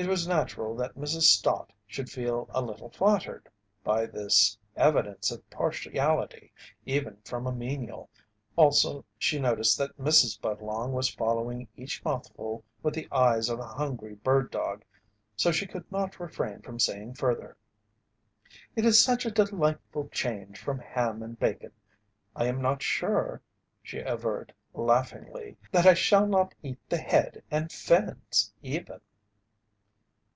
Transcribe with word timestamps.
It 0.00 0.06
was 0.06 0.28
natural 0.28 0.76
that 0.76 0.94
Mrs. 0.94 1.22
Stott 1.22 1.72
should 1.88 2.08
feel 2.08 2.46
a 2.50 2.62
little 2.62 2.88
flattered 2.88 3.48
by 3.82 4.06
this 4.06 4.56
evidence 4.76 5.32
of 5.32 5.50
partiality 5.50 6.52
even 6.86 7.16
from 7.24 7.48
a 7.48 7.52
menial, 7.52 8.08
also 8.54 9.04
she 9.18 9.40
noticed 9.40 9.76
that 9.78 9.98
Mrs. 9.98 10.40
Budlong 10.40 10.92
was 10.92 11.12
following 11.12 11.66
each 11.76 12.04
mouthful 12.04 12.62
with 12.80 12.94
the 12.94 13.08
eyes 13.10 13.48
of 13.48 13.58
a 13.58 13.66
hungry 13.66 14.14
bird 14.14 14.52
dog 14.52 14.84
so 15.34 15.50
she 15.50 15.66
could 15.66 15.90
not 15.90 16.20
refrain 16.20 16.62
from 16.62 16.78
saying 16.78 17.14
further: 17.14 17.56
"It 18.76 18.84
is 18.84 19.00
such 19.02 19.26
a 19.26 19.32
delightful 19.32 20.10
change 20.10 20.60
from 20.60 20.78
ham 20.78 21.24
and 21.24 21.36
bacon. 21.40 21.72
I 22.36 22.46
am 22.46 22.62
not 22.62 22.82
sure," 22.84 23.42
she 23.82 23.98
averred, 23.98 24.54
laughingly, 24.74 25.56
"that 25.72 25.86
I 25.86 25.94
shall 25.94 26.28
not 26.28 26.54
eat 26.62 26.78
the 26.88 26.98
head 26.98 27.42
and 27.50 27.72
fins, 27.72 28.52
even." 28.62 29.00